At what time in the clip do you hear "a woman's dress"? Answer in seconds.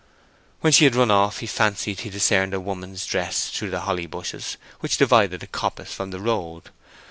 2.55-3.51